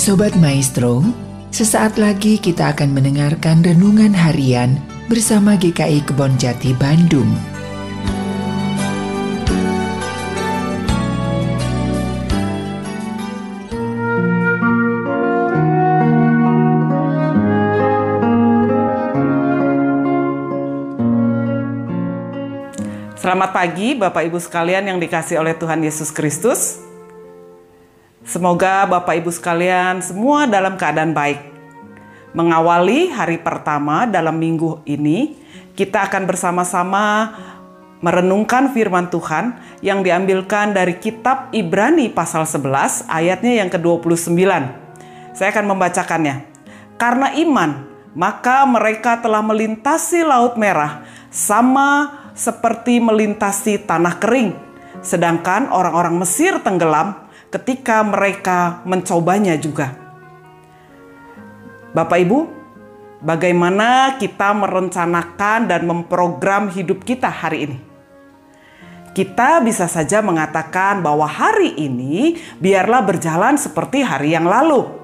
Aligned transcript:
Sobat 0.00 0.32
Maestro, 0.40 1.04
sesaat 1.52 2.00
lagi 2.00 2.40
kita 2.40 2.72
akan 2.72 2.96
mendengarkan 2.96 3.60
renungan 3.60 4.16
harian 4.16 4.80
bersama 5.12 5.60
GKI 5.60 6.08
Kebon 6.08 6.40
Jati 6.40 6.72
Bandung. 6.72 7.28
Selamat 23.20 23.52
pagi 23.52 24.00
Bapak 24.00 24.24
Ibu 24.32 24.40
sekalian 24.40 24.88
yang 24.88 24.96
dikasih 24.96 25.44
oleh 25.44 25.52
Tuhan 25.60 25.84
Yesus 25.84 26.08
Kristus. 26.08 26.89
Semoga 28.30 28.86
Bapak 28.86 29.18
Ibu 29.18 29.34
sekalian 29.34 29.98
semua 30.06 30.46
dalam 30.46 30.78
keadaan 30.78 31.10
baik. 31.10 31.50
Mengawali 32.30 33.10
hari 33.10 33.42
pertama 33.42 34.06
dalam 34.06 34.38
minggu 34.38 34.86
ini, 34.86 35.34
kita 35.74 36.06
akan 36.06 36.30
bersama-sama 36.30 37.34
merenungkan 37.98 38.70
firman 38.70 39.10
Tuhan 39.10 39.58
yang 39.82 40.06
diambilkan 40.06 40.70
dari 40.70 41.02
kitab 41.02 41.50
Ibrani 41.50 42.06
pasal 42.06 42.46
11 42.46 43.10
ayatnya 43.10 43.66
yang 43.66 43.66
ke-29. 43.66 44.38
Saya 45.34 45.50
akan 45.50 45.66
membacakannya. 45.74 46.46
Karena 47.02 47.34
iman, 47.34 47.82
maka 48.14 48.62
mereka 48.62 49.18
telah 49.18 49.42
melintasi 49.42 50.22
laut 50.22 50.54
merah 50.54 51.02
sama 51.34 52.14
seperti 52.38 53.02
melintasi 53.02 53.82
tanah 53.90 54.22
kering. 54.22 54.54
Sedangkan 55.02 55.66
orang-orang 55.74 56.14
Mesir 56.14 56.62
tenggelam 56.62 57.26
ketika 57.50 58.06
mereka 58.06 58.80
mencobanya 58.86 59.58
juga. 59.58 59.98
Bapak 61.90 62.18
Ibu, 62.22 62.38
bagaimana 63.18 64.14
kita 64.22 64.54
merencanakan 64.54 65.66
dan 65.66 65.82
memprogram 65.82 66.70
hidup 66.70 67.02
kita 67.02 67.26
hari 67.26 67.66
ini? 67.66 67.78
Kita 69.10 69.58
bisa 69.58 69.90
saja 69.90 70.22
mengatakan 70.22 71.02
bahwa 71.02 71.26
hari 71.26 71.74
ini 71.74 72.38
biarlah 72.62 73.02
berjalan 73.02 73.58
seperti 73.58 74.06
hari 74.06 74.38
yang 74.38 74.46
lalu. 74.46 74.99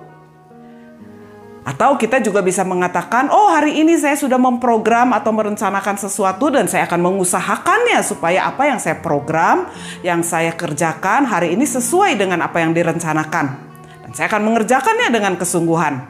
Atau 1.66 1.98
kita 1.98 2.22
juga 2.22 2.46
bisa 2.46 2.62
mengatakan, 2.62 3.26
oh 3.26 3.50
hari 3.50 3.82
ini 3.82 3.98
saya 3.98 4.14
sudah 4.14 4.38
memprogram 4.38 5.10
atau 5.10 5.34
merencanakan 5.34 5.98
sesuatu 5.98 6.46
dan 6.46 6.70
saya 6.70 6.86
akan 6.86 7.02
mengusahakannya 7.02 7.98
supaya 8.06 8.46
apa 8.46 8.70
yang 8.70 8.78
saya 8.78 9.02
program, 9.02 9.66
yang 10.06 10.22
saya 10.22 10.54
kerjakan 10.54 11.26
hari 11.26 11.58
ini 11.58 11.66
sesuai 11.66 12.14
dengan 12.14 12.46
apa 12.46 12.62
yang 12.62 12.70
direncanakan. 12.70 13.58
Dan 14.06 14.10
saya 14.14 14.30
akan 14.30 14.46
mengerjakannya 14.46 15.10
dengan 15.10 15.34
kesungguhan. 15.34 16.06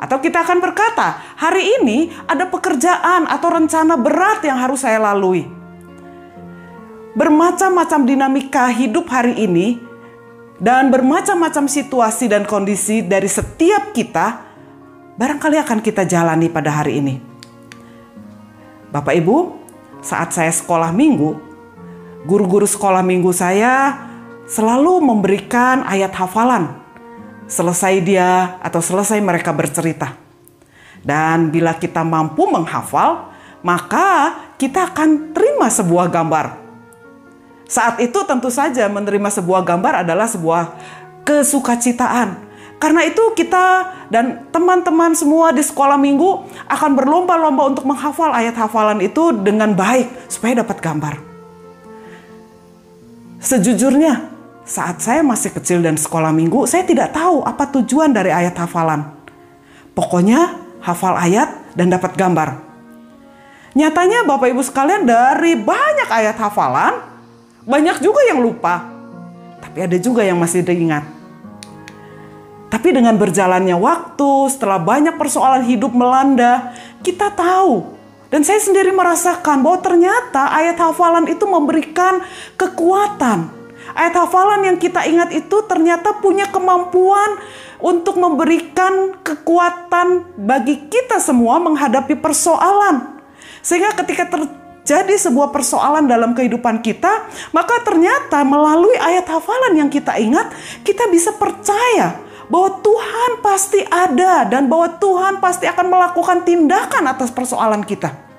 Atau 0.00 0.24
kita 0.24 0.40
akan 0.40 0.64
berkata, 0.64 1.20
hari 1.36 1.76
ini 1.76 2.08
ada 2.24 2.48
pekerjaan 2.48 3.28
atau 3.28 3.52
rencana 3.52 4.00
berat 4.00 4.40
yang 4.40 4.56
harus 4.56 4.88
saya 4.88 4.96
lalui. 4.96 5.44
Bermacam-macam 7.12 8.08
dinamika 8.08 8.72
hidup 8.72 9.04
hari 9.12 9.36
ini 9.36 9.76
dan 10.56 10.88
bermacam-macam 10.88 11.68
situasi 11.68 12.32
dan 12.32 12.48
kondisi 12.48 13.04
dari 13.04 13.28
setiap 13.28 13.92
kita 13.92 14.51
barangkali 15.16 15.56
akan 15.60 15.78
kita 15.84 16.08
jalani 16.08 16.48
pada 16.48 16.72
hari 16.72 17.00
ini. 17.00 17.14
Bapak 18.92 19.16
Ibu, 19.16 19.36
saat 20.04 20.36
saya 20.36 20.52
sekolah 20.52 20.92
minggu, 20.92 21.36
guru-guru 22.28 22.68
sekolah 22.68 23.00
minggu 23.00 23.32
saya 23.32 23.96
selalu 24.44 25.00
memberikan 25.00 25.84
ayat 25.88 26.12
hafalan 26.12 26.76
selesai 27.48 28.04
dia 28.04 28.60
atau 28.60 28.80
selesai 28.80 29.20
mereka 29.20 29.52
bercerita. 29.52 30.16
Dan 31.02 31.50
bila 31.50 31.74
kita 31.76 32.04
mampu 32.06 32.46
menghafal, 32.46 33.32
maka 33.64 34.38
kita 34.54 34.92
akan 34.92 35.34
terima 35.34 35.66
sebuah 35.66 36.06
gambar. 36.12 36.62
Saat 37.66 38.04
itu 38.04 38.20
tentu 38.28 38.52
saja 38.52 38.86
menerima 38.92 39.32
sebuah 39.32 39.64
gambar 39.64 40.04
adalah 40.04 40.28
sebuah 40.28 40.76
kesukacitaan 41.24 42.51
karena 42.82 43.06
itu 43.06 43.22
kita 43.38 43.94
dan 44.10 44.50
teman-teman 44.50 45.14
semua 45.14 45.54
di 45.54 45.62
sekolah 45.62 45.94
minggu 45.94 46.50
akan 46.66 46.98
berlomba-lomba 46.98 47.70
untuk 47.70 47.86
menghafal 47.86 48.34
ayat 48.34 48.58
hafalan 48.58 48.98
itu 48.98 49.30
dengan 49.38 49.70
baik 49.70 50.10
supaya 50.26 50.66
dapat 50.66 50.82
gambar. 50.82 51.14
Sejujurnya, 53.38 54.26
saat 54.66 54.98
saya 54.98 55.22
masih 55.22 55.54
kecil 55.54 55.78
dan 55.78 55.94
sekolah 55.94 56.34
minggu, 56.34 56.66
saya 56.66 56.82
tidak 56.82 57.14
tahu 57.14 57.46
apa 57.46 57.70
tujuan 57.70 58.10
dari 58.10 58.34
ayat 58.34 58.58
hafalan. 58.58 59.14
Pokoknya 59.94 60.58
hafal 60.82 61.14
ayat 61.14 61.54
dan 61.78 61.86
dapat 61.86 62.18
gambar. 62.18 62.58
Nyatanya 63.78 64.26
Bapak 64.26 64.50
Ibu 64.50 64.62
sekalian 64.66 65.06
dari 65.06 65.54
banyak 65.54 66.10
ayat 66.10 66.34
hafalan, 66.34 66.98
banyak 67.62 68.02
juga 68.02 68.26
yang 68.26 68.42
lupa. 68.42 68.90
Tapi 69.62 69.86
ada 69.86 69.94
juga 70.02 70.26
yang 70.26 70.42
masih 70.42 70.66
diingat. 70.66 71.21
Tapi 72.72 72.88
dengan 72.88 73.20
berjalannya 73.20 73.76
waktu, 73.76 74.48
setelah 74.48 74.80
banyak 74.80 75.20
persoalan 75.20 75.68
hidup 75.68 75.92
melanda, 75.92 76.72
kita 77.04 77.28
tahu 77.36 78.00
dan 78.32 78.40
saya 78.48 78.64
sendiri 78.64 78.96
merasakan 78.96 79.60
bahwa 79.60 79.84
ternyata 79.84 80.48
ayat 80.56 80.80
hafalan 80.80 81.28
itu 81.28 81.44
memberikan 81.44 82.24
kekuatan. 82.56 83.52
Ayat 83.92 84.16
hafalan 84.16 84.72
yang 84.72 84.80
kita 84.80 85.04
ingat 85.04 85.36
itu 85.36 85.60
ternyata 85.68 86.16
punya 86.16 86.48
kemampuan 86.48 87.36
untuk 87.76 88.16
memberikan 88.16 89.20
kekuatan 89.20 90.32
bagi 90.40 90.88
kita 90.88 91.20
semua 91.20 91.60
menghadapi 91.60 92.16
persoalan. 92.16 93.20
Sehingga 93.60 93.92
ketika 94.00 94.32
terjadi 94.32 95.28
sebuah 95.28 95.52
persoalan 95.52 96.08
dalam 96.08 96.32
kehidupan 96.32 96.80
kita, 96.80 97.28
maka 97.52 97.84
ternyata 97.84 98.40
melalui 98.48 98.96
ayat 98.96 99.28
hafalan 99.28 99.76
yang 99.76 99.92
kita 99.92 100.16
ingat, 100.16 100.48
kita 100.88 101.04
bisa 101.12 101.36
percaya 101.36 102.31
bahwa 102.50 102.80
Tuhan 102.82 103.30
pasti 103.44 103.80
ada 103.86 104.46
dan 104.46 104.66
bahwa 104.66 104.98
Tuhan 104.98 105.38
pasti 105.38 105.68
akan 105.68 105.86
melakukan 105.86 106.42
tindakan 106.42 107.04
atas 107.10 107.30
persoalan 107.30 107.82
kita. 107.86 108.32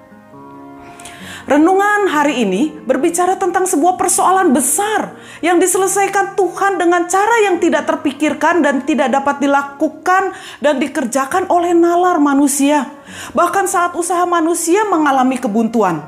Renungan 1.43 2.07
hari 2.07 2.47
ini 2.47 2.71
berbicara 2.87 3.35
tentang 3.35 3.67
sebuah 3.67 3.99
persoalan 3.99 4.55
besar 4.55 5.19
yang 5.43 5.59
diselesaikan 5.59 6.39
Tuhan 6.39 6.79
dengan 6.79 7.03
cara 7.11 7.35
yang 7.43 7.59
tidak 7.59 7.83
terpikirkan 7.83 8.63
dan 8.63 8.87
tidak 8.87 9.11
dapat 9.11 9.43
dilakukan 9.43 10.31
dan 10.63 10.79
dikerjakan 10.79 11.51
oleh 11.51 11.75
nalar 11.75 12.15
manusia. 12.23 12.87
Bahkan 13.35 13.67
saat 13.67 13.91
usaha 13.99 14.23
manusia 14.23 14.87
mengalami 14.87 15.35
kebuntuan. 15.35 16.07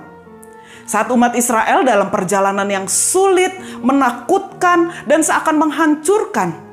Saat 0.87 1.11
umat 1.11 1.35
Israel 1.35 1.83
dalam 1.83 2.07
perjalanan 2.07 2.71
yang 2.71 2.87
sulit, 2.87 3.51
menakutkan, 3.83 5.03
dan 5.03 5.19
seakan 5.19 5.67
menghancurkan. 5.67 6.64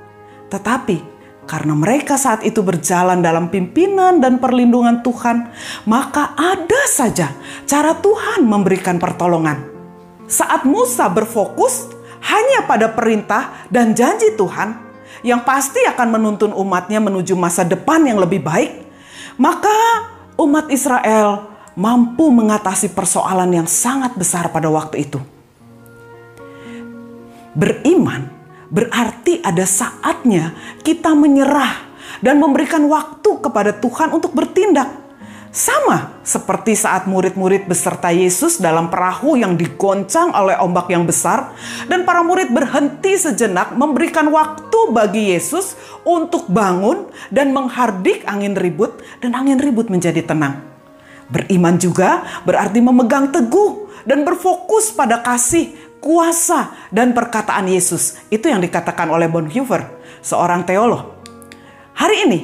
Tetapi 0.52 1.12
karena 1.48 1.74
mereka 1.74 2.20
saat 2.20 2.44
itu 2.44 2.60
berjalan 2.60 3.24
dalam 3.24 3.48
pimpinan 3.48 4.20
dan 4.20 4.36
perlindungan 4.38 5.00
Tuhan, 5.00 5.48
maka 5.88 6.36
ada 6.36 6.82
saja 6.86 7.32
cara 7.64 7.96
Tuhan 7.98 8.44
memberikan 8.44 9.00
pertolongan. 9.00 9.64
Saat 10.28 10.68
Musa 10.68 11.08
berfokus 11.08 11.90
hanya 12.22 12.68
pada 12.68 12.92
perintah 12.92 13.66
dan 13.72 13.96
janji 13.96 14.36
Tuhan 14.38 14.78
yang 15.26 15.42
pasti 15.42 15.82
akan 15.82 16.08
menuntun 16.14 16.52
umatnya 16.54 17.02
menuju 17.02 17.34
masa 17.34 17.66
depan 17.66 18.06
yang 18.06 18.22
lebih 18.22 18.44
baik, 18.44 18.86
maka 19.40 19.72
umat 20.38 20.70
Israel 20.70 21.48
mampu 21.74 22.28
mengatasi 22.30 22.92
persoalan 22.92 23.50
yang 23.50 23.66
sangat 23.66 24.14
besar 24.14 24.52
pada 24.54 24.70
waktu 24.70 25.10
itu. 25.10 25.18
Beriman 27.52 28.41
Berarti 28.72 29.44
ada 29.44 29.68
saatnya 29.68 30.56
kita 30.80 31.12
menyerah 31.12 31.92
dan 32.24 32.40
memberikan 32.40 32.88
waktu 32.88 33.36
kepada 33.44 33.76
Tuhan 33.76 34.16
untuk 34.16 34.32
bertindak. 34.32 34.88
Sama 35.52 36.16
seperti 36.24 36.72
saat 36.72 37.04
murid-murid 37.04 37.68
beserta 37.68 38.08
Yesus 38.08 38.56
dalam 38.56 38.88
perahu 38.88 39.36
yang 39.36 39.52
digoncang 39.52 40.32
oleh 40.32 40.56
ombak 40.56 40.88
yang 40.88 41.04
besar, 41.04 41.52
dan 41.92 42.08
para 42.08 42.24
murid 42.24 42.48
berhenti 42.48 43.20
sejenak 43.20 43.76
memberikan 43.76 44.32
waktu 44.32 44.78
bagi 44.96 45.36
Yesus 45.36 45.76
untuk 46.08 46.48
bangun 46.48 47.12
dan 47.28 47.52
menghardik 47.52 48.24
angin 48.24 48.56
ribut, 48.56 49.04
dan 49.20 49.36
angin 49.36 49.60
ribut 49.60 49.92
menjadi 49.92 50.24
tenang. 50.24 50.64
Beriman 51.28 51.76
juga 51.76 52.24
berarti 52.48 52.80
memegang 52.80 53.28
teguh 53.28 53.92
dan 54.08 54.24
berfokus 54.24 54.88
pada 54.96 55.20
kasih 55.20 55.76
kuasa 56.02 56.74
dan 56.90 57.14
perkataan 57.14 57.70
Yesus. 57.70 58.18
Itu 58.28 58.50
yang 58.50 58.58
dikatakan 58.58 59.06
oleh 59.06 59.30
Bonhoeffer, 59.30 59.86
seorang 60.18 60.66
teolog. 60.66 61.22
Hari 61.94 62.26
ini, 62.26 62.40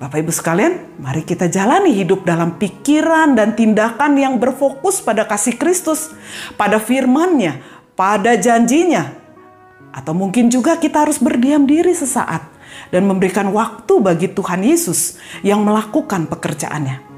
Bapak 0.00 0.24
Ibu 0.24 0.32
sekalian, 0.32 0.96
mari 0.96 1.20
kita 1.20 1.52
jalani 1.52 1.92
hidup 1.92 2.24
dalam 2.24 2.56
pikiran 2.56 3.36
dan 3.36 3.52
tindakan 3.52 4.16
yang 4.16 4.40
berfokus 4.40 5.04
pada 5.04 5.28
kasih 5.28 5.60
Kristus, 5.60 6.08
pada 6.56 6.80
firman-Nya, 6.80 7.60
pada 7.92 8.32
janjinya. 8.40 9.12
Atau 9.92 10.16
mungkin 10.16 10.48
juga 10.48 10.80
kita 10.80 11.04
harus 11.04 11.20
berdiam 11.20 11.68
diri 11.68 11.92
sesaat 11.92 12.48
dan 12.88 13.04
memberikan 13.04 13.52
waktu 13.52 14.00
bagi 14.00 14.32
Tuhan 14.32 14.64
Yesus 14.64 15.20
yang 15.44 15.60
melakukan 15.68 16.24
pekerjaannya. 16.32 17.09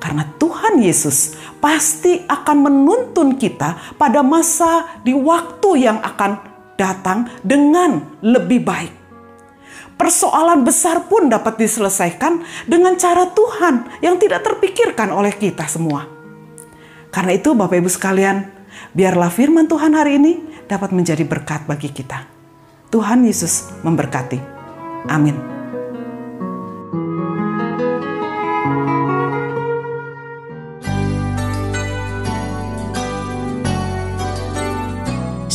Karena 0.00 0.24
Tuhan 0.40 0.80
Yesus 0.80 1.36
pasti 1.60 2.24
akan 2.24 2.56
menuntun 2.64 3.36
kita 3.36 3.94
pada 4.00 4.24
masa 4.24 4.98
di 5.04 5.12
waktu 5.12 5.84
yang 5.84 6.00
akan 6.00 6.40
datang 6.80 7.28
dengan 7.44 8.16
lebih 8.24 8.64
baik. 8.64 8.92
Persoalan 10.00 10.64
besar 10.64 11.04
pun 11.12 11.28
dapat 11.28 11.60
diselesaikan 11.60 12.40
dengan 12.64 12.96
cara 12.96 13.28
Tuhan 13.28 14.00
yang 14.00 14.16
tidak 14.16 14.40
terpikirkan 14.40 15.12
oleh 15.12 15.36
kita 15.36 15.68
semua. 15.68 16.08
Karena 17.12 17.36
itu 17.36 17.52
Bapak 17.52 17.76
Ibu 17.76 17.90
sekalian, 17.92 18.48
biarlah 18.96 19.28
firman 19.28 19.68
Tuhan 19.68 19.92
hari 19.92 20.16
ini 20.16 20.32
dapat 20.64 20.96
menjadi 20.96 21.28
berkat 21.28 21.68
bagi 21.68 21.92
kita. 21.92 22.24
Tuhan 22.88 23.28
Yesus 23.28 23.68
memberkati. 23.84 24.40
Amin. 25.12 25.59